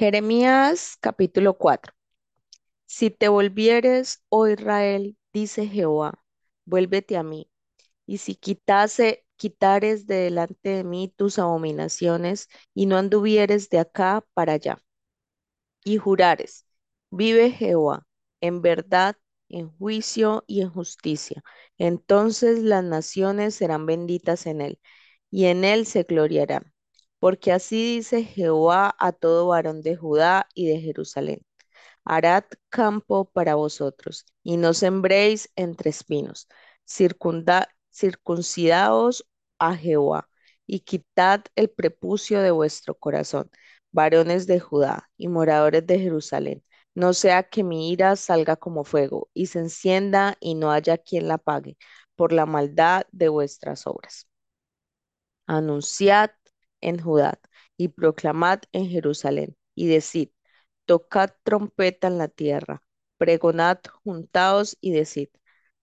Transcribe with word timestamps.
Jeremías 0.00 0.96
capítulo 0.98 1.58
4. 1.58 1.92
Si 2.86 3.10
te 3.10 3.28
volvieres, 3.28 4.24
oh 4.30 4.48
Israel, 4.48 5.18
dice 5.34 5.66
Jehová, 5.66 6.24
vuélvete 6.64 7.18
a 7.18 7.22
mí, 7.22 7.50
y 8.06 8.18
si 8.18 8.34
quitase, 8.34 9.26
quitares 9.36 10.06
de 10.06 10.16
delante 10.16 10.70
de 10.70 10.84
mí 10.84 11.12
tus 11.16 11.38
abominaciones, 11.38 12.48
y 12.72 12.86
no 12.86 12.96
anduvieres 12.96 13.68
de 13.70 13.80
acá 13.80 14.26
para 14.32 14.54
allá, 14.54 14.82
y 15.84 15.98
jurares, 15.98 16.66
vive 17.10 17.50
Jehová, 17.50 18.06
en 18.40 18.62
verdad, 18.62 19.16
en 19.50 19.68
juicio 19.76 20.44
y 20.46 20.62
en 20.62 20.70
justicia, 20.70 21.42
entonces 21.76 22.60
las 22.60 22.84
naciones 22.84 23.54
serán 23.54 23.84
benditas 23.84 24.46
en 24.46 24.62
él, 24.62 24.80
y 25.30 25.44
en 25.46 25.64
él 25.64 25.84
se 25.84 26.04
gloriarán. 26.04 26.72
Porque 27.20 27.52
así 27.52 27.96
dice 27.96 28.24
Jehová 28.24 28.96
a 28.98 29.12
todo 29.12 29.48
varón 29.48 29.82
de 29.82 29.96
Judá 29.96 30.48
y 30.54 30.68
de 30.68 30.80
Jerusalén 30.80 31.40
harad 32.04 32.44
campo 32.68 33.26
para 33.30 33.54
vosotros, 33.54 34.26
y 34.42 34.56
no 34.56 34.74
sembréis 34.74 35.50
entre 35.56 35.90
espinos. 35.90 36.48
Circuncidaos 37.92 39.26
a 39.58 39.76
Jehová, 39.76 40.28
y 40.66 40.80
quitad 40.80 41.44
el 41.56 41.70
prepucio 41.70 42.40
de 42.42 42.50
vuestro 42.50 42.94
corazón, 42.96 43.50
varones 43.92 44.46
de 44.46 44.60
Judá 44.60 45.10
y 45.16 45.28
moradores 45.28 45.86
de 45.86 45.98
Jerusalén. 45.98 46.64
No 46.94 47.12
sea 47.14 47.44
que 47.44 47.62
mi 47.64 47.90
ira 47.92 48.16
salga 48.16 48.56
como 48.56 48.84
fuego, 48.84 49.28
y 49.34 49.46
se 49.46 49.60
encienda 49.60 50.36
y 50.40 50.54
no 50.54 50.70
haya 50.72 50.98
quien 50.98 51.28
la 51.28 51.38
pague, 51.38 51.76
por 52.16 52.32
la 52.32 52.46
maldad 52.46 53.06
de 53.12 53.28
vuestras 53.28 53.86
obras. 53.86 54.26
Anunciad 55.46 56.30
en 56.80 56.98
Judá 57.00 57.40
y 57.76 57.88
proclamad 57.88 58.60
en 58.72 58.88
Jerusalén, 58.88 59.56
y 59.74 59.88
decid, 59.88 60.30
tocad 60.84 61.30
trompeta 61.42 62.08
en 62.08 62.18
la 62.18 62.28
tierra, 62.28 62.82
pregonad, 63.18 63.78
juntaos 64.04 64.76
y 64.80 64.92
decid, 64.92 65.28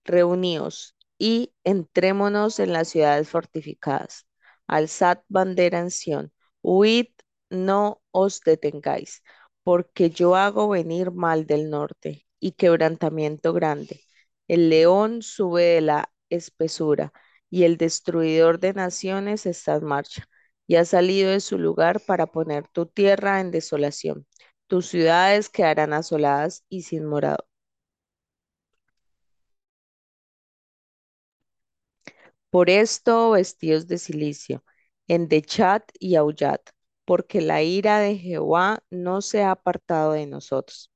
reuníos 0.04 0.96
y 1.18 1.52
entrémonos 1.64 2.60
en 2.60 2.72
las 2.72 2.88
ciudades 2.88 3.28
fortificadas. 3.28 4.26
Alzad 4.66 5.20
bandera 5.28 5.80
en 5.80 5.90
Sión, 5.90 6.32
huid, 6.62 7.06
no 7.50 8.02
os 8.10 8.40
detengáis, 8.40 9.22
porque 9.62 10.10
yo 10.10 10.36
hago 10.36 10.68
venir 10.68 11.10
mal 11.10 11.46
del 11.46 11.70
norte 11.70 12.26
y 12.40 12.52
quebrantamiento 12.52 13.52
grande. 13.52 14.00
El 14.46 14.68
león 14.70 15.22
sube 15.22 15.64
de 15.64 15.80
la 15.80 16.12
espesura 16.30 17.12
y 17.50 17.64
el 17.64 17.76
destruidor 17.78 18.60
de 18.60 18.74
naciones 18.74 19.46
está 19.46 19.76
en 19.76 19.84
marcha 19.84 20.28
y 20.68 20.76
ha 20.76 20.84
salido 20.84 21.30
de 21.32 21.40
su 21.40 21.58
lugar 21.58 22.00
para 22.00 22.26
poner 22.28 22.68
tu 22.68 22.86
tierra 22.86 23.40
en 23.40 23.50
desolación 23.50 24.26
tus 24.68 24.86
ciudades 24.86 25.48
quedarán 25.48 25.92
asoladas 25.94 26.64
y 26.68 26.82
sin 26.82 27.04
morado. 27.06 27.46
Por 32.50 32.70
esto, 32.70 33.30
vestidos 33.32 33.86
de 33.88 33.98
silicio, 33.98 34.64
endechad 35.08 35.82
y 35.98 36.16
aullad, 36.16 36.60
porque 37.04 37.40
la 37.40 37.62
ira 37.62 37.98
de 38.00 38.16
Jehová 38.18 38.80
no 38.90 39.22
se 39.22 39.42
ha 39.42 39.50
apartado 39.52 40.12
de 40.12 40.26
nosotros. 40.26 40.90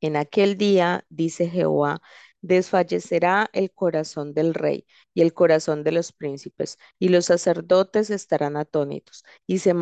En 0.00 0.16
aquel 0.16 0.56
día, 0.58 1.04
dice 1.08 1.48
Jehová, 1.48 2.02
desfallecerá 2.42 3.48
el 3.52 3.72
corazón 3.72 4.34
del 4.34 4.54
rey 4.54 4.86
y 5.14 5.22
el 5.22 5.32
corazón 5.34 5.84
de 5.84 5.92
los 5.92 6.12
príncipes, 6.12 6.78
y 6.98 7.08
los 7.08 7.26
sacerdotes 7.26 8.10
estarán 8.10 8.56
atónitos, 8.56 9.24
y 9.46 9.58
se 9.60 9.74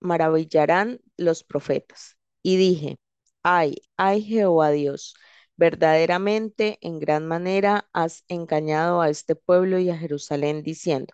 maravillarán 0.00 1.00
los 1.16 1.44
profetas. 1.44 2.16
Y 2.42 2.56
dije, 2.56 2.98
ay, 3.42 3.76
ay 3.96 4.22
Jehová 4.22 4.70
Dios, 4.70 5.14
verdaderamente 5.56 6.78
en 6.80 6.98
gran 7.00 7.26
manera 7.26 7.88
has 7.92 8.24
engañado 8.28 9.00
a 9.02 9.10
este 9.10 9.36
pueblo 9.36 9.78
y 9.78 9.90
a 9.90 9.96
Jerusalén 9.98 10.62
diciendo, 10.62 11.12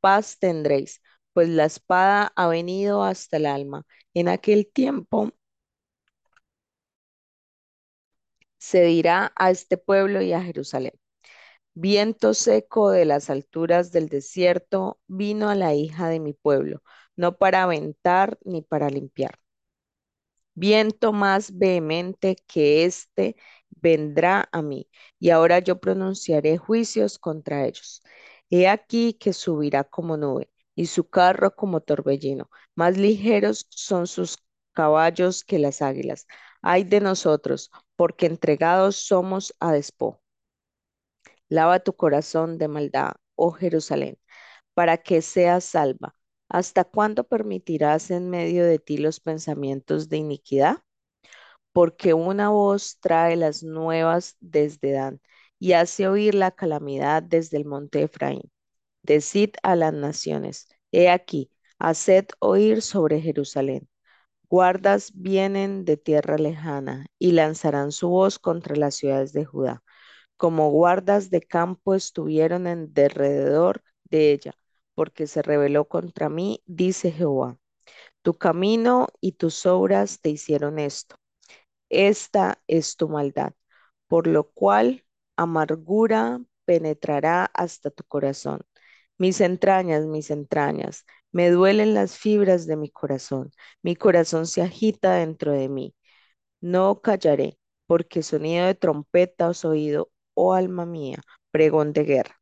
paz 0.00 0.38
tendréis, 0.38 1.02
pues 1.32 1.48
la 1.48 1.64
espada 1.64 2.32
ha 2.36 2.48
venido 2.48 3.04
hasta 3.04 3.36
el 3.38 3.46
alma. 3.46 3.86
En 4.14 4.28
aquel 4.28 4.70
tiempo 4.72 5.32
se 8.60 8.82
dirá 8.84 9.32
a 9.36 9.50
este 9.50 9.78
pueblo 9.78 10.22
y 10.22 10.32
a 10.34 10.42
Jerusalén. 10.42 10.92
Viento 11.74 12.34
seco 12.34 12.90
de 12.90 13.04
las 13.06 13.30
alturas 13.30 13.92
del 13.92 14.08
desierto 14.08 15.00
vino 15.08 15.48
a 15.50 15.56
la 15.56 15.74
hija 15.74 16.08
de 16.08 16.20
mi 16.20 16.32
pueblo, 16.34 16.82
no 17.16 17.36
para 17.38 17.64
aventar 17.64 18.38
ni 18.44 18.62
para 18.62 18.90
limpiar. 18.90 19.38
Viento 20.54 21.12
más 21.12 21.56
vehemente 21.58 22.36
que 22.46 22.84
éste 22.84 23.36
vendrá 23.70 24.48
a 24.52 24.62
mí, 24.62 24.88
y 25.18 25.30
ahora 25.30 25.58
yo 25.60 25.80
pronunciaré 25.80 26.58
juicios 26.58 27.18
contra 27.18 27.66
ellos. 27.66 28.02
He 28.50 28.68
aquí 28.68 29.14
que 29.14 29.32
subirá 29.32 29.84
como 29.84 30.16
nube, 30.16 30.50
y 30.74 30.86
su 30.86 31.08
carro 31.08 31.54
como 31.54 31.80
torbellino. 31.80 32.50
Más 32.74 32.96
ligeros 32.98 33.66
son 33.70 34.06
sus 34.06 34.38
caballos 34.72 35.44
que 35.44 35.58
las 35.58 35.82
águilas. 35.82 36.26
Ay 36.62 36.84
de 36.84 37.00
nosotros, 37.00 37.70
porque 38.00 38.24
entregados 38.24 38.96
somos 38.96 39.54
a 39.60 39.72
despojo. 39.72 40.22
Lava 41.50 41.80
tu 41.80 41.92
corazón 41.92 42.56
de 42.56 42.66
maldad, 42.66 43.12
oh 43.34 43.50
Jerusalén, 43.52 44.18
para 44.72 44.96
que 44.96 45.20
seas 45.20 45.64
salva. 45.64 46.16
¿Hasta 46.48 46.84
cuándo 46.84 47.24
permitirás 47.24 48.10
en 48.10 48.30
medio 48.30 48.64
de 48.64 48.78
ti 48.78 48.96
los 48.96 49.20
pensamientos 49.20 50.08
de 50.08 50.16
iniquidad? 50.16 50.78
Porque 51.72 52.14
una 52.14 52.48
voz 52.48 52.98
trae 53.00 53.36
las 53.36 53.62
nuevas 53.62 54.36
desde 54.40 54.92
Dan 54.92 55.20
y 55.58 55.74
hace 55.74 56.08
oír 56.08 56.34
la 56.34 56.52
calamidad 56.52 57.22
desde 57.22 57.58
el 57.58 57.66
monte 57.66 58.02
Efraín. 58.02 58.50
Decid 59.02 59.50
a 59.62 59.76
las 59.76 59.92
naciones, 59.92 60.68
he 60.90 61.10
aquí, 61.10 61.50
haced 61.78 62.28
oír 62.40 62.80
sobre 62.80 63.20
Jerusalén. 63.20 63.90
Guardas 64.50 65.12
vienen 65.14 65.84
de 65.86 65.96
tierra 65.96 66.36
lejana 66.38 67.06
y 67.18 67.32
lanzarán 67.32 67.92
su 67.92 68.08
voz 68.10 68.38
contra 68.38 68.76
las 68.76 68.96
ciudades 68.96 69.32
de 69.32 69.44
Judá. 69.46 69.82
Como 70.36 70.70
guardas 70.70 71.30
de 71.30 71.42
campo 71.42 71.94
estuvieron 71.94 72.66
en 72.66 72.92
derredor 72.94 73.82
de 74.04 74.32
ella 74.32 74.54
porque 74.94 75.26
se 75.28 75.42
rebeló 75.42 75.86
contra 75.88 76.28
mí, 76.30 76.62
dice 76.66 77.12
Jehová. 77.12 77.58
Tu 78.22 78.34
camino 78.38 79.08
y 79.20 79.32
tus 79.32 79.66
obras 79.66 80.20
te 80.20 80.30
hicieron 80.30 80.78
esto. 80.78 81.16
Esta 81.88 82.62
es 82.66 82.96
tu 82.96 83.08
maldad, 83.08 83.52
por 84.08 84.26
lo 84.26 84.50
cual 84.52 85.04
amargura 85.36 86.40
penetrará 86.64 87.46
hasta 87.54 87.90
tu 87.90 88.04
corazón. 88.04 88.60
Mis 89.18 89.40
entrañas, 89.40 90.06
mis 90.06 90.30
entrañas, 90.30 91.04
me 91.32 91.50
duelen 91.50 91.94
las 91.94 92.16
fibras 92.18 92.66
de 92.66 92.76
mi 92.76 92.90
corazón. 92.90 93.50
Mi 93.82 93.96
corazón 93.96 94.46
se 94.46 94.62
agita 94.62 95.14
dentro 95.16 95.52
de 95.52 95.68
mí. 95.68 95.94
No 96.62 97.00
callaré, 97.02 97.58
porque 97.86 98.22
sonido 98.22 98.66
de 98.66 98.74
trompeta 98.76 99.48
os 99.48 99.64
oído, 99.66 100.10
oh 100.34 100.54
alma 100.54 100.86
mía, 100.86 101.20
pregón 101.52 101.92
de 101.92 102.04
guerra 102.04 102.40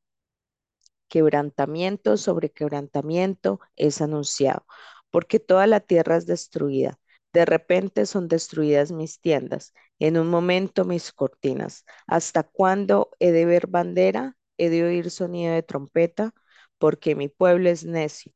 quebrantamiento 1.09 2.17
sobre 2.17 2.51
quebrantamiento 2.51 3.61
es 3.77 4.01
anunciado, 4.01 4.65
porque 5.11 5.41
toda 5.41 5.67
la 5.67 5.81
tierra 5.81 6.17
es 6.17 6.27
destruida. 6.27 6.99
De 7.33 7.45
repente 7.45 8.07
son 8.07 8.29
destruidas 8.29 8.91
mis 8.93 9.21
tiendas, 9.21 9.75
en 9.99 10.19
un 10.19 10.29
momento 10.29 10.85
mis 10.85 11.13
cortinas. 11.13 11.85
¿Hasta 12.07 12.43
cuándo 12.43 13.11
he 13.19 13.33
de 13.33 13.45
ver 13.47 13.67
bandera? 13.69 14.37
¿He 14.59 14.71
de 14.71 14.85
oír 14.85 15.11
sonido 15.11 15.53
de 15.55 15.63
trompeta? 15.63 16.33
Porque 16.79 17.15
mi 17.15 17.29
pueblo 17.29 17.69
es 17.71 17.85
necio. 17.85 18.33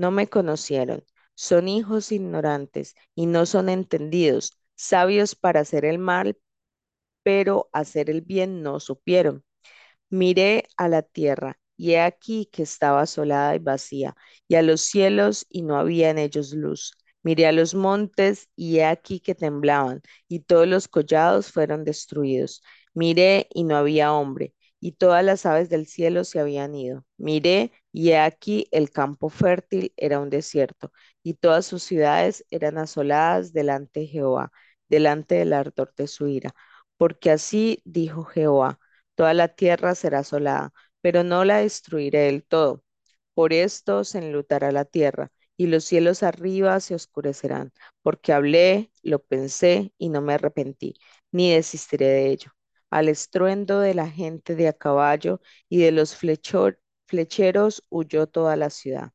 No 0.00 0.10
me 0.10 0.28
conocieron. 0.28 1.04
Son 1.34 1.68
hijos 1.68 2.10
ignorantes 2.10 2.94
y 3.14 3.26
no 3.26 3.44
son 3.44 3.68
entendidos, 3.68 4.58
sabios 4.74 5.34
para 5.34 5.60
hacer 5.60 5.84
el 5.84 5.98
mal, 5.98 6.38
pero 7.22 7.68
hacer 7.72 8.10
el 8.10 8.22
bien 8.22 8.62
no 8.62 8.80
supieron. 8.80 9.44
Miré 10.10 10.64
a 10.76 10.88
la 10.88 11.02
tierra 11.02 11.58
y 11.76 11.92
he 11.92 12.00
aquí 12.00 12.46
que 12.52 12.62
estaba 12.64 13.02
asolada 13.02 13.56
y 13.56 13.60
vacía, 13.60 14.16
y 14.48 14.56
a 14.56 14.62
los 14.62 14.82
cielos 14.82 15.46
y 15.50 15.62
no 15.62 15.76
había 15.78 16.10
en 16.10 16.18
ellos 16.18 16.52
luz. 16.54 16.92
Miré 17.22 17.46
a 17.46 17.52
los 17.52 17.74
montes 17.74 18.48
y 18.56 18.78
he 18.78 18.84
aquí 18.86 19.20
que 19.20 19.34
temblaban, 19.34 20.02
y 20.28 20.40
todos 20.40 20.68
los 20.68 20.88
collados 20.88 21.52
fueron 21.52 21.84
destruidos. 21.84 22.62
Miré 22.94 23.48
y 23.54 23.64
no 23.64 23.76
había 23.76 24.12
hombre, 24.14 24.54
y 24.80 24.92
todas 24.92 25.24
las 25.24 25.46
aves 25.46 25.68
del 25.70 25.86
cielo 25.86 26.24
se 26.24 26.40
habían 26.40 26.74
ido. 26.74 27.04
Miré 27.18 27.72
y 27.92 28.12
aquí 28.12 28.68
el 28.72 28.90
campo 28.90 29.28
fértil 29.28 29.92
era 29.96 30.20
un 30.20 30.30
desierto, 30.30 30.92
y 31.22 31.34
todas 31.34 31.66
sus 31.66 31.82
ciudades 31.82 32.44
eran 32.50 32.78
asoladas 32.78 33.52
delante 33.52 34.00
de 34.00 34.06
Jehová, 34.06 34.52
delante 34.88 35.36
del 35.36 35.52
ardor 35.52 35.92
de 35.96 36.06
su 36.06 36.26
ira. 36.28 36.54
Porque 36.96 37.30
así 37.30 37.80
dijo 37.84 38.24
Jehová, 38.24 38.78
toda 39.14 39.34
la 39.34 39.48
tierra 39.48 39.94
será 39.94 40.20
asolada 40.20 40.72
pero 41.02 41.24
no 41.24 41.44
la 41.46 41.58
destruiré 41.58 42.20
del 42.20 42.44
todo. 42.44 42.84
Por 43.34 43.52
esto 43.52 44.04
se 44.04 44.18
enlutará 44.18 44.70
la 44.72 44.84
tierra, 44.84 45.30
y 45.56 45.66
los 45.66 45.84
cielos 45.84 46.22
arriba 46.22 46.78
se 46.80 46.94
oscurecerán, 46.94 47.72
porque 48.02 48.32
hablé, 48.32 48.92
lo 49.02 49.18
pensé 49.22 49.92
y 49.98 50.08
no 50.10 50.20
me 50.22 50.34
arrepentí, 50.34 50.94
ni 51.32 51.52
desistiré 51.54 52.06
de 52.06 52.30
ello. 52.30 52.50
Al 52.90 53.08
estruendo 53.08 53.80
de 53.80 53.94
la 53.94 54.08
gente 54.10 54.56
de 54.56 54.68
a 54.68 54.72
caballo 54.72 55.40
y 55.68 55.78
de 55.80 55.92
los 55.92 56.14
flechor- 56.16 56.78
flecheros 57.10 57.82
huyó 57.90 58.26
toda 58.28 58.56
la 58.56 58.70
ciudad. 58.70 59.12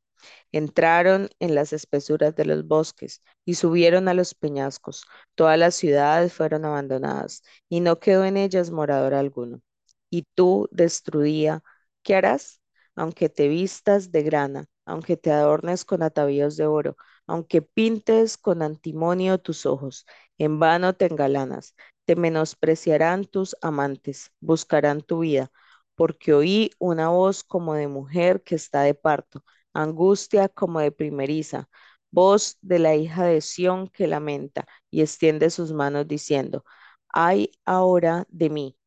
Entraron 0.51 1.29
en 1.39 1.55
las 1.55 1.73
espesuras 1.73 2.35
de 2.35 2.45
los 2.45 2.67
bosques 2.67 3.21
y 3.45 3.55
subieron 3.55 4.07
a 4.07 4.13
los 4.13 4.35
peñascos. 4.35 5.05
Todas 5.35 5.57
las 5.59 5.75
ciudades 5.75 6.33
fueron 6.33 6.65
abandonadas 6.65 7.43
y 7.69 7.81
no 7.81 7.99
quedó 7.99 8.25
en 8.25 8.37
ellas 8.37 8.71
morador 8.71 9.13
alguno. 9.15 9.61
Y 10.09 10.23
tú, 10.35 10.67
destruida, 10.71 11.63
¿qué 12.03 12.15
harás? 12.15 12.61
Aunque 12.95 13.29
te 13.29 13.47
vistas 13.47 14.11
de 14.11 14.23
grana, 14.23 14.65
aunque 14.85 15.17
te 15.17 15.31
adornes 15.31 15.85
con 15.85 16.03
atavíos 16.03 16.55
de 16.57 16.65
oro, 16.67 16.97
aunque 17.27 17.61
pintes 17.61 18.37
con 18.37 18.61
antimonio 18.61 19.37
tus 19.39 19.65
ojos, 19.65 20.05
en 20.37 20.59
vano 20.59 20.93
te 20.95 21.05
engalanas, 21.07 21.75
te 22.05 22.15
menospreciarán 22.15 23.25
tus 23.25 23.55
amantes, 23.61 24.31
buscarán 24.39 25.01
tu 25.01 25.19
vida, 25.19 25.51
porque 25.95 26.33
oí 26.33 26.71
una 26.79 27.09
voz 27.09 27.43
como 27.43 27.73
de 27.75 27.87
mujer 27.87 28.43
que 28.43 28.55
está 28.55 28.81
de 28.83 28.93
parto 28.95 29.43
angustia 29.73 30.49
como 30.49 30.79
de 30.79 30.91
primeriza, 30.91 31.69
voz 32.11 32.57
de 32.61 32.79
la 32.79 32.95
hija 32.95 33.25
de 33.25 33.41
Sión 33.41 33.87
que 33.89 34.07
lamenta 34.07 34.67
y 34.91 35.01
extiende 35.01 35.49
sus 35.49 35.73
manos 35.73 36.07
diciendo, 36.07 36.63
ay 37.09 37.51
ahora 37.65 38.25
de 38.29 38.49
mí, 38.49 38.77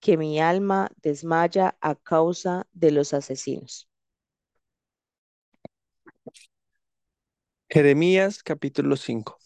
que 0.00 0.16
mi 0.18 0.40
alma 0.40 0.90
desmaya 1.02 1.76
a 1.80 1.94
causa 1.96 2.66
de 2.72 2.92
los 2.92 3.14
asesinos. 3.14 3.88
Jeremías 7.68 8.44
capítulo 8.44 8.96
5. 8.96 9.40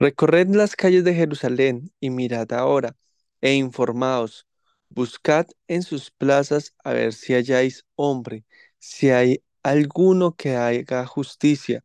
Recorred 0.00 0.48
las 0.50 0.76
calles 0.76 1.04
de 1.04 1.14
Jerusalén 1.14 1.92
y 2.00 2.10
mirad 2.10 2.52
ahora, 2.52 2.96
e 3.40 3.54
informaos, 3.54 4.47
buscad 4.90 5.46
en 5.68 5.82
sus 5.82 6.10
plazas 6.10 6.74
a 6.84 6.92
ver 6.92 7.12
si 7.14 7.34
halláis 7.34 7.84
hombre, 7.96 8.44
si 8.78 9.10
hay 9.10 9.42
alguno 9.62 10.36
que 10.36 10.56
haga 10.56 11.06
justicia, 11.06 11.84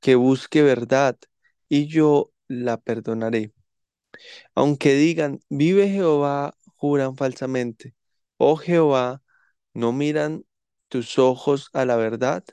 que 0.00 0.16
busque 0.16 0.62
verdad, 0.62 1.18
y 1.68 1.86
yo 1.88 2.32
la 2.48 2.78
perdonaré. 2.78 3.52
Aunque 4.54 4.94
digan, 4.94 5.40
vive 5.48 5.88
Jehová, 5.88 6.54
juran 6.76 7.16
falsamente. 7.16 7.94
Oh 8.36 8.56
Jehová, 8.56 9.22
¿no 9.74 9.92
miran 9.92 10.44
tus 10.88 11.18
ojos 11.18 11.70
a 11.72 11.84
la 11.84 11.96
verdad? 11.96 12.44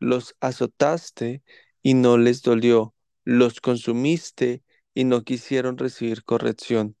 Los 0.00 0.34
azotaste 0.40 1.42
y 1.82 1.94
no 1.94 2.18
les 2.18 2.42
dolió, 2.42 2.94
los 3.24 3.60
consumiste 3.60 4.62
y 4.94 5.04
no 5.04 5.22
quisieron 5.24 5.78
recibir 5.78 6.24
corrección. 6.24 6.96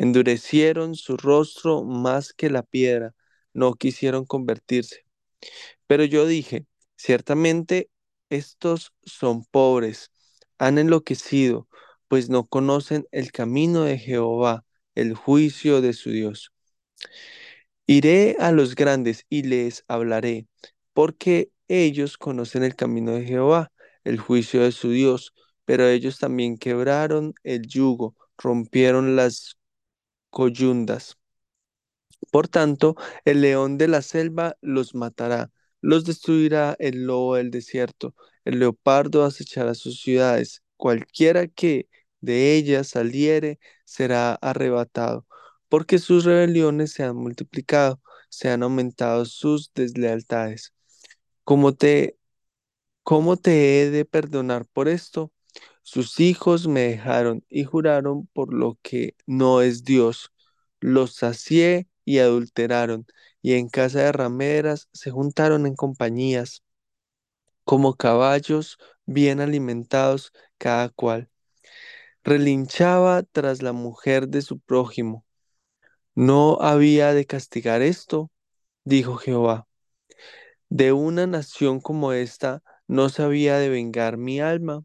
Endurecieron 0.00 0.94
su 0.94 1.18
rostro 1.18 1.84
más 1.84 2.32
que 2.32 2.48
la 2.48 2.62
piedra, 2.62 3.14
no 3.52 3.74
quisieron 3.74 4.24
convertirse. 4.24 5.04
Pero 5.86 6.04
yo 6.04 6.26
dije, 6.26 6.64
ciertamente 6.96 7.90
estos 8.30 8.94
son 9.04 9.44
pobres, 9.44 10.10
han 10.56 10.78
enloquecido, 10.78 11.68
pues 12.08 12.30
no 12.30 12.46
conocen 12.46 13.06
el 13.12 13.30
camino 13.30 13.82
de 13.82 13.98
Jehová, 13.98 14.64
el 14.94 15.12
juicio 15.12 15.82
de 15.82 15.92
su 15.92 16.12
Dios. 16.12 16.50
Iré 17.86 18.36
a 18.40 18.52
los 18.52 18.76
grandes 18.76 19.26
y 19.28 19.42
les 19.42 19.84
hablaré, 19.86 20.46
porque 20.94 21.50
ellos 21.68 22.16
conocen 22.16 22.62
el 22.62 22.74
camino 22.74 23.12
de 23.12 23.26
Jehová, 23.26 23.70
el 24.04 24.18
juicio 24.18 24.62
de 24.62 24.72
su 24.72 24.92
Dios, 24.92 25.34
pero 25.66 25.86
ellos 25.86 26.18
también 26.18 26.56
quebraron 26.56 27.34
el 27.42 27.66
yugo, 27.66 28.16
rompieron 28.38 29.14
las 29.14 29.59
coyundas. 30.30 31.18
Por 32.30 32.48
tanto, 32.48 32.96
el 33.24 33.40
león 33.42 33.78
de 33.78 33.88
la 33.88 34.02
selva 34.02 34.56
los 34.60 34.94
matará, 34.94 35.50
los 35.80 36.04
destruirá 36.04 36.76
el 36.78 37.04
lobo 37.06 37.36
del 37.36 37.50
desierto, 37.50 38.14
el 38.44 38.58
leopardo 38.60 39.24
acechará 39.24 39.74
sus 39.74 40.00
ciudades, 40.00 40.62
cualquiera 40.76 41.46
que 41.48 41.88
de 42.20 42.54
ellas 42.56 42.88
saliere 42.88 43.58
será 43.84 44.34
arrebatado, 44.34 45.26
porque 45.68 45.98
sus 45.98 46.24
rebeliones 46.24 46.92
se 46.92 47.02
han 47.04 47.16
multiplicado, 47.16 48.00
se 48.28 48.50
han 48.50 48.62
aumentado 48.62 49.24
sus 49.24 49.72
deslealtades. 49.74 50.72
¿Cómo 51.44 51.74
te, 51.74 52.18
cómo 53.04 53.36
te 53.38 53.82
he 53.82 53.90
de 53.90 54.04
perdonar 54.06 54.66
por 54.66 54.88
esto? 54.88 55.32
Sus 55.82 56.20
hijos 56.20 56.68
me 56.68 56.82
dejaron 56.82 57.44
y 57.48 57.64
juraron 57.64 58.26
por 58.28 58.52
lo 58.54 58.78
que 58.82 59.16
no 59.26 59.62
es 59.62 59.84
Dios. 59.84 60.32
Los 60.80 61.14
sacié 61.16 61.88
y 62.04 62.18
adulteraron, 62.18 63.06
y 63.42 63.54
en 63.54 63.68
casa 63.68 64.00
de 64.00 64.12
rameras 64.12 64.88
se 64.92 65.10
juntaron 65.10 65.66
en 65.66 65.74
compañías, 65.76 66.62
como 67.64 67.94
caballos 67.96 68.78
bien 69.06 69.40
alimentados 69.40 70.32
cada 70.58 70.88
cual. 70.90 71.30
Relinchaba 72.24 73.22
tras 73.24 73.62
la 73.62 73.72
mujer 73.72 74.28
de 74.28 74.42
su 74.42 74.58
prójimo. 74.60 75.24
¿No 76.14 76.58
había 76.60 77.14
de 77.14 77.26
castigar 77.26 77.82
esto? 77.82 78.30
dijo 78.84 79.16
Jehová. 79.16 79.68
De 80.70 80.92
una 80.92 81.26
nación 81.26 81.80
como 81.80 82.12
esta 82.12 82.62
no 82.86 83.08
se 83.08 83.22
había 83.22 83.58
de 83.58 83.68
vengar 83.68 84.16
mi 84.16 84.40
alma. 84.40 84.84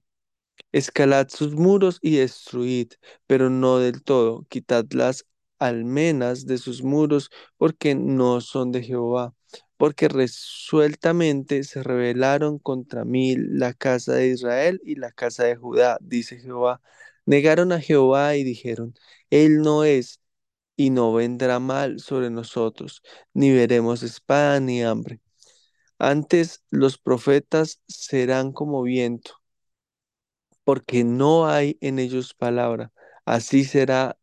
Escalad 0.76 1.30
sus 1.30 1.54
muros 1.56 2.00
y 2.02 2.18
destruid, 2.18 2.92
pero 3.28 3.50
no 3.50 3.80
del 3.80 4.04
todo. 4.04 4.46
Quitad 4.50 4.86
las 4.92 5.26
almenas 5.58 6.46
de 6.48 6.58
sus 6.58 6.84
muros, 6.84 7.30
porque 7.58 7.96
no 7.96 8.42
son 8.42 8.74
de 8.74 8.84
Jehová. 8.84 9.34
Porque 9.78 10.10
resueltamente 10.10 11.64
se 11.64 11.82
rebelaron 11.82 12.60
contra 12.60 13.06
mí 13.06 13.36
la 13.38 13.74
casa 13.74 14.14
de 14.16 14.28
Israel 14.28 14.82
y 14.84 14.96
la 14.96 15.12
casa 15.14 15.46
de 15.46 15.56
Judá, 15.56 15.98
dice 16.02 16.40
Jehová. 16.40 16.82
Negaron 17.26 17.72
a 17.72 17.80
Jehová 17.80 18.36
y 18.36 18.44
dijeron, 18.44 18.96
Él 19.30 19.60
no 19.62 19.86
es 19.86 20.20
y 20.76 20.90
no 20.92 21.14
vendrá 21.14 21.60
mal 21.60 22.00
sobre 22.02 22.30
nosotros, 22.32 23.02
ni 23.34 23.52
veremos 23.54 24.04
espada 24.04 24.60
ni 24.60 24.84
hambre. 24.84 25.22
Antes 26.00 26.64
los 26.72 26.98
profetas 26.98 27.82
serán 27.88 28.54
como 28.54 28.84
viento 28.84 29.40
porque 30.66 31.06
no 31.06 31.48
hay 31.48 31.78
en 31.82 32.00
ellos 32.00 32.34
palabra, 32.36 32.92
así 33.26 33.66
será, 33.66 34.18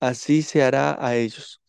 así 0.00 0.42
se 0.42 0.62
hará 0.62 0.96
a 1.04 1.16
ellos. 1.16 1.62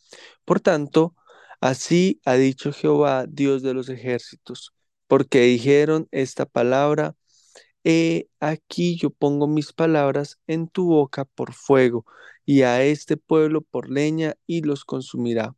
Por 0.46 0.62
tanto, 0.62 1.16
así 1.62 2.22
ha 2.26 2.36
dicho 2.36 2.74
Jehová, 2.74 3.26
Dios 3.28 3.64
de 3.64 3.74
los 3.74 3.90
ejércitos, 3.90 4.74
porque 5.08 5.42
dijeron 5.42 6.08
esta 6.12 6.46
palabra, 6.46 7.16
he 7.84 8.30
aquí 8.40 8.98
yo 8.98 9.10
pongo 9.12 9.48
mis 9.48 9.74
palabras 9.74 10.40
en 10.48 10.68
tu 10.70 10.88
boca 10.88 11.26
por 11.26 11.54
fuego, 11.54 12.06
y 12.46 12.64
a 12.64 12.84
este 12.84 13.18
pueblo 13.18 13.62
por 13.62 13.90
leña, 13.92 14.36
y 14.48 14.62
los 14.62 14.86
consumirá. 14.86 15.56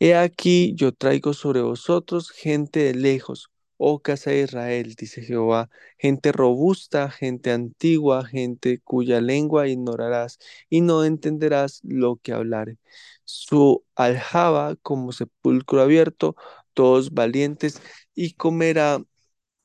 He 0.00 0.14
aquí 0.16 0.74
yo 0.76 0.92
traigo 0.92 1.34
sobre 1.34 1.62
vosotros 1.62 2.30
gente 2.30 2.80
de 2.80 2.94
lejos, 2.94 3.50
oh 3.82 4.00
casa 4.02 4.30
de 4.30 4.42
Israel, 4.42 4.94
dice 4.94 5.22
Jehová, 5.22 5.70
gente 5.98 6.32
robusta, 6.32 7.10
gente 7.10 7.50
antigua, 7.52 8.24
gente 8.26 8.80
cuya 8.80 9.20
lengua 9.22 9.68
ignorarás 9.68 10.38
y 10.68 10.82
no 10.82 11.04
entenderás 11.04 11.80
lo 11.84 12.16
que 12.16 12.32
hablare. 12.32 12.78
Su 13.24 13.84
aljaba 13.96 14.76
como 14.76 15.12
sepulcro 15.12 15.80
abierto, 15.82 16.36
todos 16.74 17.12
valientes, 17.14 17.80
y 18.14 18.34
comerá 18.34 19.02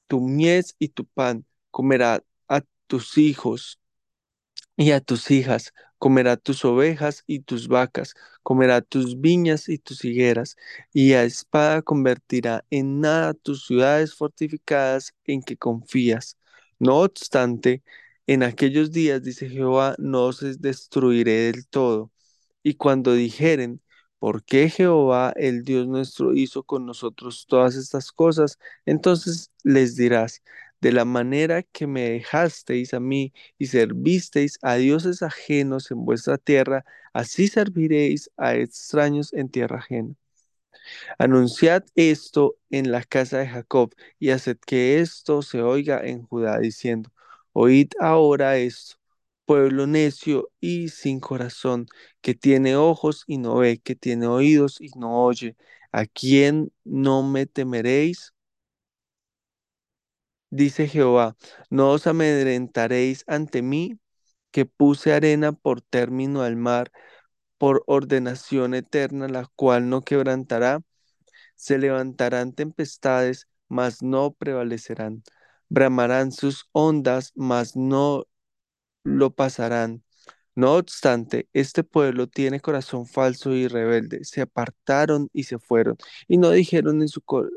tu 0.08 0.22
mies 0.22 0.76
y 0.80 0.90
tu 0.90 1.06
pan, 1.06 1.46
comerá 1.72 2.24
a 2.48 2.62
tus 2.88 3.18
hijos 3.18 3.80
y 4.78 4.92
a 4.92 5.02
tus 5.02 5.32
hijas, 5.32 5.74
comerá 5.98 6.38
tus 6.38 6.66
ovejas 6.66 7.24
y 7.28 7.40
tus 7.40 7.68
vacas, 7.68 8.14
comerá 8.44 8.82
tus 8.82 9.20
viñas 9.22 9.70
y 9.70 9.78
tus 9.78 10.04
higueras, 10.06 10.56
y 10.94 11.14
a 11.14 11.24
espada 11.24 11.82
convertirá 11.82 12.66
en 12.70 13.00
nada 13.02 13.34
tus 13.34 13.66
ciudades 13.66 14.14
fortificadas 14.16 15.14
en 15.26 15.42
que 15.44 15.58
confías. 15.58 16.38
No 16.80 16.98
obstante, 17.02 17.84
en 18.28 18.44
aquellos 18.44 18.92
días, 18.92 19.24
dice 19.24 19.50
Jehová, 19.50 19.96
no 20.00 20.26
os 20.26 20.40
destruiré 20.62 21.52
del 21.52 21.68
todo. 21.68 22.12
Y 22.64 22.76
cuando 22.76 23.14
dijeren, 23.14 23.82
¿por 24.20 24.44
qué 24.44 24.70
Jehová, 24.70 25.34
el 25.36 25.64
Dios 25.64 25.88
nuestro, 25.88 26.34
hizo 26.34 26.64
con 26.64 26.86
nosotros 26.86 27.46
todas 27.48 27.76
estas 27.76 28.12
cosas? 28.12 28.60
Entonces 28.86 29.52
les 29.64 29.96
dirás, 29.96 30.42
de 30.86 30.92
la 30.94 31.06
manera 31.06 31.64
que 31.64 31.88
me 31.88 32.10
dejasteis 32.12 32.94
a 32.94 33.00
mí 33.02 33.34
y 33.58 33.68
servisteis 33.68 34.60
a 34.62 34.76
dioses 34.76 35.24
ajenos 35.24 35.92
en 35.92 36.06
vuestra 36.06 36.38
tierra, 36.38 36.86
así 37.14 37.48
serviréis 37.48 38.30
a 38.38 38.56
extraños 38.56 39.34
en 39.34 39.50
tierra 39.50 39.80
ajena. 39.80 40.16
Anunciad 41.18 41.84
esto 41.96 42.56
en 42.70 42.92
la 42.92 43.04
casa 43.04 43.40
de 43.40 43.48
Jacob 43.48 43.94
y 44.20 44.30
haced 44.32 44.58
que 44.66 45.00
esto 45.00 45.42
se 45.42 45.62
oiga 45.62 46.02
en 46.06 46.24
Judá, 46.24 46.60
diciendo, 46.60 47.12
Oíd 47.54 47.90
ahora 48.00 48.58
esto, 48.58 48.98
pueblo 49.46 49.88
necio 49.88 50.50
y 50.60 50.90
sin 50.90 51.20
corazón, 51.20 51.88
que 52.22 52.34
tiene 52.36 52.76
ojos 52.76 53.24
y 53.28 53.38
no 53.38 53.58
ve, 53.58 53.80
que 53.80 53.96
tiene 53.96 54.28
oídos 54.28 54.82
y 54.82 54.90
no 54.98 55.24
oye. 55.26 55.56
¿A 55.92 56.06
quién 56.06 56.72
no 56.84 57.24
me 57.24 57.46
temeréis? 57.46 58.34
Dice 60.58 60.88
Jehová, 60.88 61.36
no 61.70 61.92
os 61.92 62.08
amedrentaréis 62.08 63.24
ante 63.28 63.62
mí, 63.62 64.00
que 64.52 64.66
puse 64.66 65.14
arena 65.14 65.52
por 65.54 65.82
término 65.82 66.42
al 66.44 66.56
mar, 66.56 66.92
por 67.58 67.84
ordenación 67.88 68.74
eterna, 68.76 69.28
la 69.30 69.48
cual 69.56 69.90
no 69.90 70.02
quebrantará 70.04 70.82
se 71.56 71.78
levantarán 71.80 72.54
tempestades, 72.54 73.48
mas 73.70 74.04
no 74.04 74.34
prevalecerán. 74.34 75.24
Bramarán 75.70 76.32
sus 76.34 76.68
ondas, 76.74 77.32
mas 77.36 77.76
no 77.78 78.26
lo 79.04 79.32
pasarán. 79.36 80.04
No 80.56 80.76
obstante, 80.78 81.50
este 81.54 81.84
pueblo 81.84 82.28
tiene 82.28 82.62
corazón 82.62 83.08
falso 83.08 83.54
y 83.54 83.68
rebelde. 83.68 84.24
Se 84.26 84.42
apartaron 84.42 85.30
y 85.34 85.44
se 85.46 85.60
fueron, 85.60 85.98
y 86.28 86.38
no 86.38 86.52
dijeron 86.52 87.02
en 87.02 87.10
su, 87.10 87.22
co- 87.22 87.48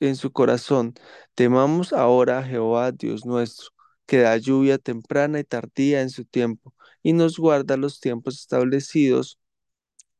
en 0.00 0.16
su 0.16 0.32
corazón, 0.32 0.94
temamos 1.34 1.92
ahora 1.92 2.38
a 2.40 2.42
Jehová, 2.44 2.92
Dios 2.92 3.24
nuestro, 3.26 3.70
que 4.06 4.18
da 4.18 4.36
lluvia 4.36 4.78
temprana 4.78 5.40
y 5.40 5.44
tardía 5.44 6.02
en 6.02 6.10
su 6.10 6.24
tiempo, 6.24 6.74
y 7.02 7.12
nos 7.12 7.38
guarda 7.38 7.76
los 7.76 8.00
tiempos 8.00 8.40
establecidos 8.40 9.38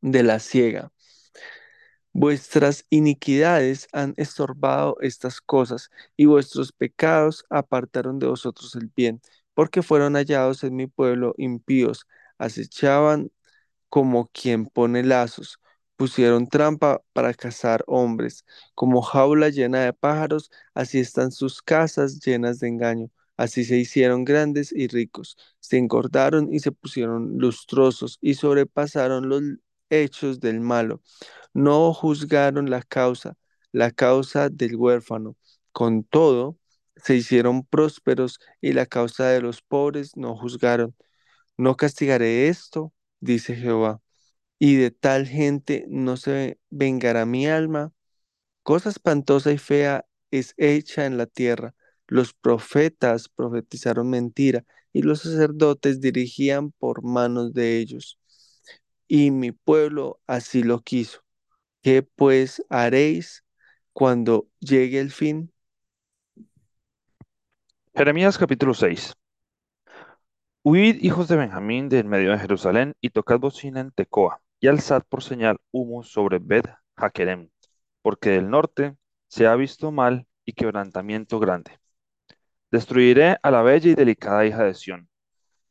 de 0.03 0.23
la 0.23 0.39
siega. 0.41 0.93
Vuestras 2.13 2.87
iniquidades 2.91 3.89
han 3.93 4.15
estorbado 4.17 4.97
estas 5.01 5.41
cosas, 5.41 5.91
y 6.17 6.27
vuestros 6.27 6.73
pecados 6.73 7.45
apartaron 7.51 8.19
de 8.19 8.27
vosotros 8.27 8.75
el 8.75 8.91
bien, 8.95 9.21
porque 9.55 9.83
fueron 9.83 10.15
hallados 10.15 10.65
en 10.65 10.75
mi 10.77 10.87
pueblo 10.89 11.35
impíos, 11.39 12.07
acechaban 12.39 13.31
como 13.89 14.29
quien 14.33 14.67
pone 14.67 15.03
lazos, 15.05 15.61
pusieron 16.01 16.49
trampa 16.49 17.03
para 17.13 17.35
cazar 17.35 17.85
hombres, 17.87 18.45
como 18.75 19.03
jaula 19.03 19.51
llena 19.51 19.81
de 19.85 19.93
pájaros, 19.93 20.51
así 20.75 21.01
están 21.01 21.33
sus 21.33 21.63
casas 21.63 22.21
llenas 22.21 22.61
de 22.61 22.69
engaño. 22.69 23.11
Así 23.37 23.65
se 23.65 23.77
hicieron 23.79 24.25
grandes 24.25 24.73
y 24.73 24.89
ricos, 24.89 25.37
se 25.61 25.79
engordaron 25.79 26.53
y 26.53 26.61
se 26.61 26.73
pusieron 26.73 27.39
lustrosos 27.39 28.19
y 28.21 28.35
sobrepasaron 28.35 29.29
los 29.29 29.43
hechos 29.91 30.41
del 30.41 30.61
malo 30.61 31.03
no 31.55 31.93
juzgaron 31.95 32.71
la 32.71 32.83
causa, 32.83 33.37
la 33.73 33.91
causa 33.91 34.49
del 34.51 34.77
huérfano. 34.77 35.37
Con 35.73 36.05
todo, 36.05 36.59
se 36.97 37.17
hicieron 37.17 37.65
prósperos 37.65 38.41
y 38.61 38.73
la 38.73 38.87
causa 38.87 39.29
de 39.29 39.41
los 39.43 39.63
pobres 39.63 40.17
no 40.17 40.37
juzgaron. 40.37 40.95
No 41.59 41.77
castigaré 41.77 42.49
esto, 42.49 42.93
dice 43.21 43.57
Jehová, 43.57 44.03
y 44.61 44.77
de 44.77 44.91
tal 44.91 45.27
gente 45.27 45.87
no 45.89 46.19
se 46.19 46.61
vengará 46.69 47.25
mi 47.25 47.49
alma. 47.49 47.93
Cosa 48.63 48.91
espantosa 48.91 49.53
y 49.53 49.59
fea 49.59 50.07
es 50.31 50.55
hecha 50.59 51.07
en 51.07 51.17
la 51.17 51.27
tierra. 51.27 51.75
Los 52.07 52.35
profetas 52.35 53.31
profetizaron 53.31 54.11
mentira 54.11 54.65
y 54.93 55.03
los 55.03 55.23
sacerdotes 55.23 56.01
dirigían 56.01 56.73
por 56.73 57.03
manos 57.03 57.55
de 57.55 57.79
ellos. 57.79 58.19
Y 59.09 59.31
mi 59.31 59.51
pueblo 59.51 60.21
así 60.27 60.63
lo 60.63 60.83
quiso. 60.83 61.23
¿Qué 61.83 62.03
pues 62.03 62.63
haréis 62.69 63.45
cuando 63.95 64.47
llegue 64.61 65.01
el 65.01 65.11
fin? 65.11 65.53
Jeremías 67.95 68.37
capítulo 68.37 68.75
6. 68.75 69.15
Huid, 70.63 70.99
hijos 71.01 71.29
de 71.29 71.37
Benjamín, 71.37 71.89
de 71.89 72.01
en 72.01 72.09
medio 72.09 72.33
de 72.33 72.39
Jerusalén, 72.39 72.95
y 73.01 73.09
tocad 73.09 73.39
bocina 73.39 73.81
en 73.81 73.93
Tecoa, 73.93 74.43
y 74.61 74.69
alzad 74.69 75.03
por 75.09 75.23
señal 75.23 75.59
humo 75.73 76.03
sobre 76.03 76.39
Bet 76.39 76.69
Jaquerem, 76.97 77.51
porque 78.03 78.31
del 78.31 78.51
norte 78.51 78.97
se 79.29 79.47
ha 79.47 79.57
visto 79.57 79.91
mal 79.93 80.27
y 80.45 80.53
quebrantamiento 80.53 81.41
grande. 81.41 81.79
Destruiré 82.71 83.39
a 83.43 83.51
la 83.51 83.63
bella 83.63 83.91
y 83.91 83.95
delicada 83.95 84.47
hija 84.47 84.65
de 84.65 84.75
Sión. 84.75 85.09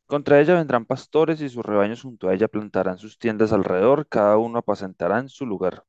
Contra 0.06 0.42
ella 0.42 0.56
vendrán 0.56 0.86
pastores 0.86 1.42
y 1.42 1.50
sus 1.50 1.66
rebaños 1.66 2.02
junto 2.02 2.30
a 2.30 2.34
ella 2.34 2.48
plantarán 2.48 2.98
sus 2.98 3.20
tiendas 3.20 3.54
alrededor, 3.54 4.08
cada 4.08 4.38
uno 4.38 4.60
apacentará 4.60 5.20
en 5.20 5.30
su 5.30 5.46
lugar. 5.46 5.86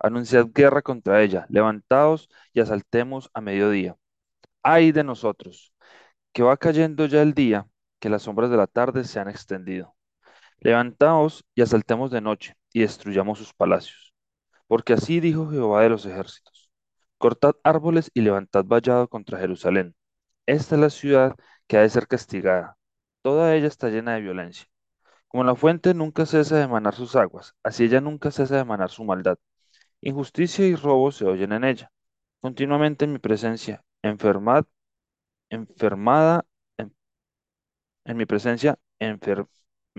Anunciad 0.00 0.48
guerra 0.54 0.82
contra 0.82 1.22
ella, 1.22 1.46
levantaos 1.48 2.28
y 2.52 2.60
asaltemos 2.60 3.30
a 3.34 3.40
mediodía. 3.40 3.96
¡Ay 4.62 4.92
de 4.92 5.04
nosotros! 5.04 5.72
que 6.36 6.42
va 6.42 6.58
cayendo 6.58 7.06
ya 7.06 7.22
el 7.22 7.34
día, 7.34 7.66
que 7.98 8.10
las 8.10 8.24
sombras 8.24 8.50
de 8.50 8.58
la 8.58 8.66
tarde 8.66 9.04
se 9.04 9.18
han 9.20 9.28
extendido. 9.30 9.95
Levantaos 10.60 11.44
y 11.54 11.62
asaltemos 11.62 12.10
de 12.10 12.20
noche 12.20 12.56
y 12.72 12.80
destruyamos 12.82 13.38
sus 13.38 13.54
palacios. 13.54 14.14
Porque 14.68 14.94
así 14.94 15.20
dijo 15.20 15.50
Jehová 15.50 15.82
de 15.82 15.90
los 15.90 16.06
ejércitos. 16.06 16.70
Cortad 17.18 17.54
árboles 17.64 18.10
y 18.14 18.22
levantad 18.22 18.64
vallado 18.66 19.08
contra 19.08 19.38
Jerusalén. 19.38 19.94
Esta 20.46 20.76
es 20.76 20.80
la 20.80 20.90
ciudad 20.90 21.36
que 21.66 21.78
ha 21.78 21.82
de 21.82 21.90
ser 21.90 22.08
castigada. 22.08 22.76
Toda 23.22 23.54
ella 23.56 23.68
está 23.68 23.90
llena 23.90 24.14
de 24.14 24.22
violencia. 24.22 24.66
Como 25.28 25.44
la 25.44 25.56
fuente 25.56 25.94
nunca 25.94 26.26
cesa 26.26 26.56
de 26.58 26.68
manar 26.68 26.94
sus 26.94 27.16
aguas, 27.16 27.54
así 27.62 27.84
ella 27.84 28.00
nunca 28.00 28.30
cesa 28.30 28.56
de 28.56 28.64
manar 28.64 28.90
su 28.90 29.04
maldad. 29.04 29.38
Injusticia 30.02 30.66
y 30.66 30.76
robo 30.76 31.12
se 31.12 31.26
oyen 31.26 31.52
en 31.52 31.64
ella. 31.64 31.90
Continuamente 32.40 33.04
en 33.06 33.12
mi 33.14 33.18
presencia, 33.20 33.84
enfermad, 34.02 34.64
enfermada 35.50 36.44
en 38.04 38.16
mi 38.16 38.26
presencia 38.26 38.78
enfer- 38.98 39.46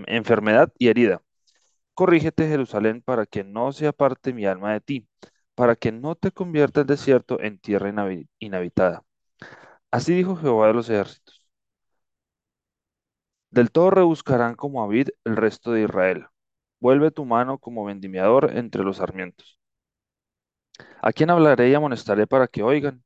enfermedad 0.06 0.72
y 0.78 0.88
herida. 0.88 1.22
Corrígete, 1.94 2.48
Jerusalén, 2.48 3.02
para 3.02 3.26
que 3.26 3.44
no 3.44 3.72
se 3.72 3.86
aparte 3.88 4.32
mi 4.34 4.46
alma 4.46 4.72
de 4.74 4.80
ti, 4.80 5.08
para 5.54 5.76
que 5.76 5.92
no 5.92 6.14
te 6.16 6.32
convierta 6.32 6.82
el 6.82 6.86
desierto 6.88 7.40
en 7.40 7.58
tierra 7.60 7.90
inhabi- 7.90 8.28
inhabitada. 8.40 9.04
Así 9.90 10.14
dijo 10.14 10.36
Jehová 10.36 10.68
de 10.68 10.74
los 10.74 10.90
ejércitos. 10.90 11.42
Del 13.50 13.70
todo 13.70 13.90
rebuscarán 13.90 14.54
como 14.54 14.82
a 14.82 14.88
vid 14.88 15.10
el 15.26 15.36
resto 15.36 15.72
de 15.72 15.82
Israel. 15.82 16.28
Vuelve 16.80 17.10
tu 17.10 17.26
mano 17.26 17.58
como 17.58 17.84
vendimiador 17.84 18.56
entre 18.56 18.82
los 18.84 18.96
sarmientos. 18.96 19.58
¿A 21.02 21.12
quién 21.12 21.30
hablaré 21.30 21.70
y 21.70 21.74
amonestaré 21.74 22.28
para 22.28 22.46
que 22.46 22.62
oigan? 22.62 23.02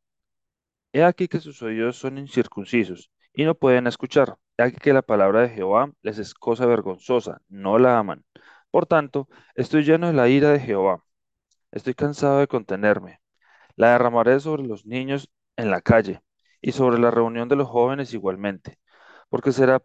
He 0.94 1.04
aquí 1.04 1.28
que 1.28 1.40
sus 1.40 1.62
oídos 1.62 1.98
son 1.98 2.18
incircuncisos 2.18 3.11
y 3.32 3.44
no 3.44 3.54
pueden 3.54 3.86
escuchar. 3.86 4.36
Aquí 4.58 4.76
que 4.76 4.92
la 4.92 5.02
palabra 5.02 5.42
de 5.42 5.50
Jehová 5.50 5.90
les 6.02 6.18
es 6.18 6.34
cosa 6.34 6.66
vergonzosa, 6.66 7.40
no 7.48 7.78
la 7.78 7.98
aman. 7.98 8.24
Por 8.70 8.86
tanto, 8.86 9.28
estoy 9.54 9.84
lleno 9.84 10.08
de 10.08 10.12
la 10.14 10.28
ira 10.28 10.50
de 10.50 10.60
Jehová. 10.60 11.04
Estoy 11.72 11.94
cansado 11.94 12.38
de 12.40 12.48
contenerme. 12.48 13.20
La 13.76 13.92
derramaré 13.92 14.40
sobre 14.40 14.64
los 14.64 14.86
niños 14.86 15.30
en 15.56 15.70
la 15.70 15.80
calle 15.82 16.22
y 16.62 16.72
sobre 16.72 16.98
la 17.00 17.10
reunión 17.10 17.48
de 17.48 17.56
los 17.56 17.68
jóvenes 17.68 18.14
igualmente, 18.14 18.78
porque 19.30 19.52
será 19.52 19.82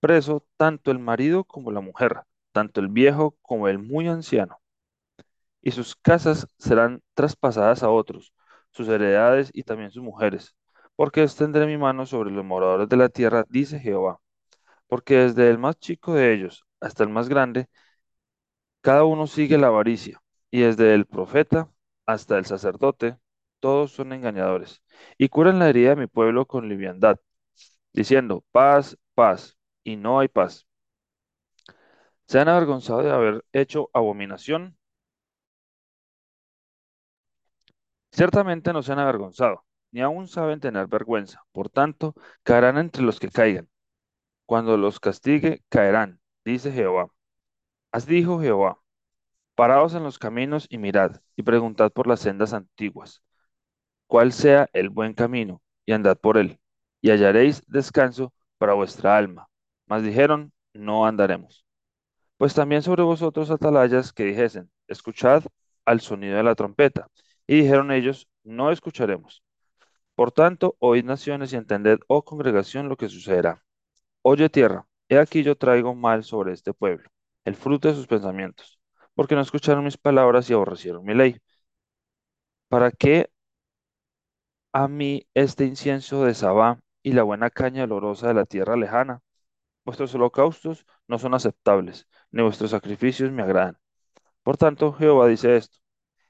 preso 0.00 0.46
tanto 0.56 0.90
el 0.90 0.98
marido 1.00 1.44
como 1.44 1.72
la 1.72 1.80
mujer, 1.80 2.22
tanto 2.52 2.80
el 2.80 2.88
viejo 2.88 3.36
como 3.42 3.68
el 3.68 3.78
muy 3.78 4.08
anciano 4.08 4.58
y 5.66 5.72
sus 5.72 5.96
casas 5.96 6.46
serán 6.58 7.02
traspasadas 7.14 7.82
a 7.82 7.90
otros, 7.90 8.32
sus 8.70 8.88
heredades 8.88 9.50
y 9.52 9.64
también 9.64 9.90
sus 9.90 10.02
mujeres, 10.02 10.54
porque 10.96 11.22
extenderé 11.22 11.66
mi 11.66 11.76
mano 11.78 12.06
sobre 12.06 12.30
los 12.30 12.44
moradores 12.44 12.88
de 12.88 12.96
la 12.96 13.08
tierra, 13.08 13.44
dice 13.48 13.80
Jehová, 13.80 14.20
porque 14.88 15.16
desde 15.18 15.50
el 15.50 15.58
más 15.58 15.78
chico 15.78 16.14
de 16.14 16.34
ellos 16.34 16.64
hasta 16.80 17.04
el 17.04 17.10
más 17.10 17.28
grande, 17.30 17.68
cada 18.80 19.04
uno 19.04 19.26
sigue 19.26 19.58
la 19.58 19.68
avaricia, 19.68 20.20
y 20.50 20.60
desde 20.60 20.94
el 20.94 21.06
profeta 21.06 21.70
hasta 22.06 22.38
el 22.38 22.46
sacerdote, 22.46 23.18
todos 23.60 23.92
son 23.92 24.12
engañadores, 24.12 24.82
y 25.18 25.28
curan 25.28 25.58
la 25.58 25.68
herida 25.68 25.90
de 25.90 25.96
mi 25.96 26.06
pueblo 26.06 26.46
con 26.46 26.68
liviandad, 26.68 27.18
diciendo, 27.92 28.44
paz, 28.52 28.98
paz, 29.14 29.58
y 29.84 29.96
no 29.96 30.20
hay 30.20 30.28
paz. 30.28 30.66
Se 32.28 32.38
han 32.38 32.48
avergonzado 32.48 33.02
de 33.02 33.10
haber 33.10 33.44
hecho 33.52 33.90
abominación 33.92 34.76
Ciertamente 38.10 38.72
no 38.72 38.82
se 38.82 38.92
han 38.92 38.98
avergonzado, 38.98 39.64
ni 39.92 40.00
aún 40.00 40.28
saben 40.28 40.60
tener 40.60 40.86
vergüenza. 40.88 41.42
Por 41.52 41.68
tanto, 41.70 42.14
caerán 42.42 42.78
entre 42.78 43.02
los 43.02 43.20
que 43.20 43.30
caigan. 43.30 43.68
Cuando 44.46 44.76
los 44.76 45.00
castigue, 45.00 45.64
caerán, 45.68 46.20
dice 46.44 46.72
Jehová. 46.72 47.08
Así 47.92 48.14
dijo 48.14 48.40
Jehová. 48.40 48.80
Paraos 49.54 49.94
en 49.94 50.04
los 50.04 50.18
caminos 50.18 50.66
y 50.70 50.78
mirad, 50.78 51.20
y 51.36 51.42
preguntad 51.42 51.90
por 51.92 52.06
las 52.06 52.20
sendas 52.20 52.52
antiguas, 52.52 53.22
cuál 54.06 54.32
sea 54.32 54.68
el 54.72 54.90
buen 54.90 55.14
camino, 55.14 55.62
y 55.86 55.92
andad 55.92 56.18
por 56.18 56.36
él, 56.38 56.60
y 57.00 57.10
hallaréis 57.10 57.64
descanso 57.66 58.34
para 58.58 58.74
vuestra 58.74 59.16
alma. 59.16 59.48
Mas 59.86 60.02
dijeron, 60.02 60.52
no 60.74 61.06
andaremos. 61.06 61.64
Pues 62.36 62.54
también 62.54 62.82
sobre 62.82 63.02
vosotros 63.02 63.50
atalayas 63.50 64.12
que 64.12 64.24
dijesen, 64.24 64.70
escuchad, 64.88 65.44
al 65.86 66.00
sonido 66.00 66.36
de 66.36 66.42
la 66.42 66.54
trompeta. 66.54 67.08
Y 67.46 67.62
dijeron 67.62 67.92
ellos, 67.92 68.28
no 68.44 68.70
escucharemos. 68.70 69.42
Por 70.16 70.32
tanto, 70.32 70.76
oíd 70.80 71.04
naciones 71.04 71.52
y 71.52 71.56
entended, 71.56 72.00
oh 72.08 72.24
congregación, 72.24 72.88
lo 72.88 72.96
que 72.96 73.08
sucederá. 73.08 73.64
Oye 74.22 74.48
tierra, 74.50 74.88
he 75.08 75.18
aquí 75.18 75.42
yo 75.44 75.56
traigo 75.56 75.94
mal 75.94 76.24
sobre 76.24 76.52
este 76.54 76.74
pueblo, 76.74 77.10
el 77.44 77.56
fruto 77.56 77.88
de 77.88 77.94
sus 77.94 78.06
pensamientos, 78.08 78.80
porque 79.14 79.34
no 79.36 79.42
escucharon 79.42 79.84
mis 79.84 79.98
palabras 79.98 80.50
y 80.50 80.54
aborrecieron 80.54 81.04
mi 81.04 81.14
ley. 81.14 81.38
¿Para 82.68 82.90
qué 82.92 83.28
a 84.72 84.88
mí 84.88 85.26
este 85.34 85.64
incienso 85.64 86.24
de 86.24 86.34
Sabá 86.34 86.80
y 87.02 87.12
la 87.12 87.22
buena 87.24 87.50
caña 87.50 87.84
olorosa 87.84 88.28
de 88.28 88.34
la 88.34 88.44
tierra 88.46 88.76
lejana? 88.76 89.22
Vuestros 89.84 90.14
holocaustos 90.14 90.86
no 91.08 91.18
son 91.18 91.34
aceptables, 91.34 92.08
ni 92.32 92.42
vuestros 92.42 92.72
sacrificios 92.72 93.32
me 93.32 93.42
agradan. 93.42 93.78
Por 94.44 94.56
tanto, 94.58 94.92
Jehová 94.94 95.28
dice 95.28 95.56
esto. 95.56 95.78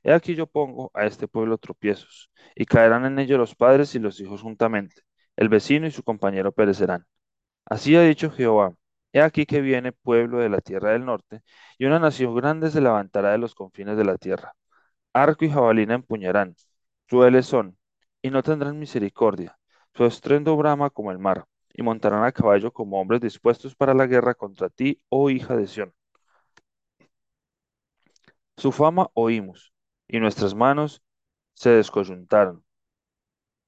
He 0.06 0.12
aquí 0.12 0.36
yo 0.36 0.46
pongo 0.46 0.90
a 0.94 1.04
este 1.06 1.26
pueblo 1.28 1.58
tropiezos, 1.58 2.30
y 2.54 2.64
caerán 2.64 3.04
en 3.06 3.18
ello 3.18 3.38
los 3.38 3.56
padres 3.56 3.94
y 3.96 3.98
los 3.98 4.20
hijos 4.20 4.40
juntamente. 4.42 5.02
El 5.36 5.48
vecino 5.48 5.86
y 5.86 5.90
su 5.90 6.04
compañero 6.04 6.52
perecerán. 6.52 7.06
Así 7.66 7.96
ha 7.96 8.02
dicho 8.02 8.30
Jehová. 8.30 8.74
He 9.12 9.20
aquí 9.22 9.46
que 9.46 9.60
viene 9.60 9.92
pueblo 9.92 10.38
de 10.38 10.48
la 10.50 10.60
tierra 10.60 10.92
del 10.92 11.04
norte, 11.06 11.42
y 11.78 11.86
una 11.86 11.98
nación 11.98 12.36
grande 12.36 12.70
se 12.70 12.80
levantará 12.80 13.32
de 13.32 13.38
los 13.38 13.54
confines 13.56 13.96
de 13.96 14.04
la 14.04 14.18
tierra. 14.18 14.54
Arco 15.12 15.44
y 15.44 15.50
jabalina 15.50 15.94
empuñarán, 15.94 16.56
crueles 17.08 17.46
son, 17.46 17.78
y 18.22 18.30
no 18.30 18.42
tendrán 18.44 18.78
misericordia. 18.78 19.58
Su 19.94 20.04
estruendo 20.06 20.56
brama 20.56 20.90
como 20.90 21.12
el 21.12 21.18
mar, 21.18 21.46
y 21.74 21.82
montarán 21.82 22.24
a 22.24 22.32
caballo 22.32 22.72
como 22.72 23.00
hombres 23.00 23.20
dispuestos 23.22 23.74
para 23.76 23.94
la 23.94 24.06
guerra 24.06 24.34
contra 24.34 24.68
ti, 24.70 25.02
oh 25.10 25.30
hija 25.30 25.56
de 25.56 25.66
Sión. 25.66 25.94
Su 28.56 28.70
fama 28.72 29.08
oímos, 29.14 29.72
y 30.08 30.20
nuestras 30.20 30.54
manos 30.54 31.02
se 31.54 31.70
descoyuntaron. 31.70 32.64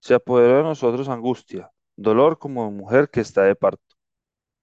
Se 0.01 0.15
apoderó 0.15 0.59
de 0.59 0.63
nosotros 0.65 1.09
angustia, 1.09 1.71
dolor 1.97 2.39
como 2.39 2.71
mujer 2.71 3.11
que 3.11 3.21
está 3.21 3.43
de 3.43 3.55
parto. 3.57 3.97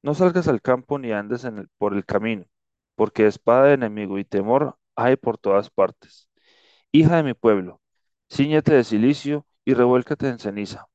No 0.03 0.13
salgas 0.15 0.47
al 0.47 0.61
campo 0.61 0.99
ni 0.99 1.11
andes 1.13 1.45
en 1.45 1.59
el- 1.59 1.69
por 1.77 1.93
el 1.95 2.05
camino, 2.05 2.45
porque 2.95 3.27
espada 3.27 3.65
de 3.67 3.73
enemigo 3.75 4.19
y 4.19 4.25
temor 4.25 4.77
hay 4.95 5.15
por 5.17 5.37
todas 5.37 5.69
partes. 5.71 6.29
Hija 6.91 7.17
de 7.17 7.23
mi 7.23 7.33
pueblo, 7.35 7.81
cíñete 8.31 8.73
de 8.75 8.83
cilicio 8.83 9.45
y 9.65 9.73
revuélcate 9.75 10.29
en 10.29 10.39
ceniza. 10.39 10.87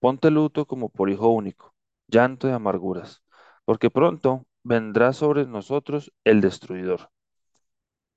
Ponte 0.00 0.30
luto 0.30 0.66
como 0.66 0.90
por 0.90 1.10
hijo 1.10 1.28
único, 1.30 1.74
llanto 2.08 2.46
de 2.48 2.54
amarguras, 2.54 3.22
porque 3.64 3.90
pronto 3.90 4.46
vendrá 4.64 5.12
sobre 5.14 5.46
nosotros 5.46 6.12
el 6.24 6.40
destruidor. 6.42 7.10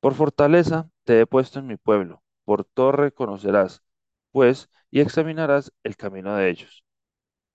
Por 0.02 0.16
fortaleza 0.16 0.90
te 1.06 1.22
he 1.22 1.26
puesto 1.28 1.60
en 1.60 1.68
mi 1.68 1.78
pueblo, 1.78 2.24
por 2.44 2.66
torre 2.66 3.14
conocerás, 3.14 3.84
pues, 4.32 4.70
y 4.92 5.00
examinarás 5.00 5.72
el 5.84 5.96
camino 5.96 6.36
de 6.36 6.50
ellos. 6.50 6.84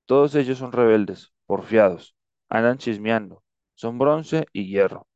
Todos 0.07 0.35
ellos 0.37 0.59
son 0.59 0.73
rebeldes, 0.73 1.33
porfiados, 1.47 2.17
andan 2.49 2.79
chismeando, 2.79 3.45
son 3.75 3.99
bronce 3.99 4.47
y 4.53 4.67
hierro. 4.69 5.07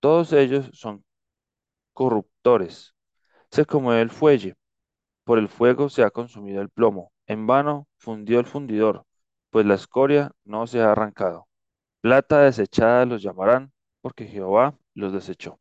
Todos 0.00 0.32
ellos 0.32 0.70
son 0.72 1.04
corruptores. 1.94 2.94
Se 3.50 3.66
conmueve 3.66 4.02
el 4.02 4.10
fuelle, 4.10 4.56
por 5.24 5.38
el 5.38 5.48
fuego 5.48 5.88
se 5.90 6.02
ha 6.04 6.10
consumido 6.10 6.62
el 6.62 6.70
plomo. 6.70 7.12
En 7.26 7.46
vano 7.46 7.88
fundió 7.98 8.40
el 8.40 8.46
fundidor, 8.46 9.06
pues 9.50 9.66
la 9.66 9.74
escoria 9.74 10.32
no 10.44 10.66
se 10.66 10.82
ha 10.82 10.92
arrancado. 10.92 11.48
Plata 12.02 12.42
desechada 12.42 13.06
los 13.06 13.22
llamarán, 13.22 13.72
porque 14.02 14.26
Jehová 14.26 14.78
los 14.94 15.12
desechó. 15.12 15.60